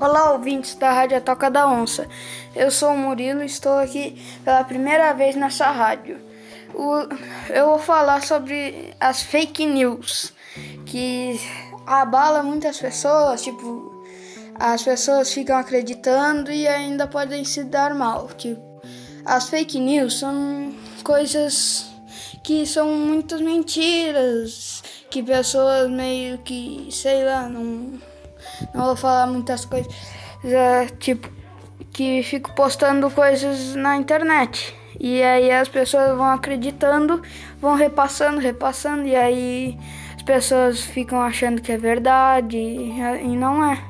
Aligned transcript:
Olá, 0.00 0.32
ouvintes 0.32 0.76
da 0.76 0.90
Rádio 0.90 1.20
Toca 1.20 1.50
da 1.50 1.68
Onça. 1.68 2.08
Eu 2.56 2.70
sou 2.70 2.94
o 2.94 2.96
Murilo 2.96 3.42
e 3.42 3.44
estou 3.44 3.78
aqui 3.78 4.16
pela 4.42 4.64
primeira 4.64 5.12
vez 5.12 5.36
nessa 5.36 5.70
rádio. 5.70 6.18
O, 6.74 7.06
eu 7.50 7.66
vou 7.66 7.78
falar 7.78 8.22
sobre 8.22 8.94
as 8.98 9.20
fake 9.20 9.66
news 9.66 10.32
que 10.86 11.38
abala 11.86 12.42
muitas 12.42 12.78
pessoas, 12.78 13.42
tipo, 13.42 14.02
as 14.54 14.82
pessoas 14.82 15.34
ficam 15.34 15.58
acreditando 15.58 16.50
e 16.50 16.66
ainda 16.66 17.06
podem 17.06 17.44
se 17.44 17.62
dar 17.62 17.94
mal. 17.94 18.28
Tipo, 18.28 18.80
as 19.26 19.50
fake 19.50 19.78
news 19.78 20.18
são 20.18 20.74
coisas 21.04 21.90
que 22.42 22.64
são 22.64 22.88
muitas 22.88 23.42
mentiras, 23.42 24.82
que 25.10 25.22
pessoas 25.22 25.90
meio 25.90 26.38
que, 26.38 26.88
sei 26.90 27.22
lá, 27.22 27.50
não, 27.50 28.00
não 28.74 28.86
vou 28.86 28.96
falar 28.96 29.26
muitas 29.26 29.64
coisas, 29.64 29.92
tipo, 30.98 31.28
que 31.92 32.22
fico 32.22 32.52
postando 32.54 33.10
coisas 33.10 33.74
na 33.74 33.96
internet. 33.96 34.74
E 34.98 35.22
aí 35.22 35.50
as 35.50 35.68
pessoas 35.68 36.16
vão 36.16 36.30
acreditando, 36.30 37.22
vão 37.60 37.74
repassando, 37.74 38.38
repassando, 38.38 39.06
e 39.06 39.16
aí 39.16 39.78
as 40.14 40.22
pessoas 40.22 40.80
ficam 40.80 41.20
achando 41.20 41.62
que 41.62 41.72
é 41.72 41.78
verdade 41.78 42.56
e 42.56 43.36
não 43.36 43.64
é. 43.64 43.89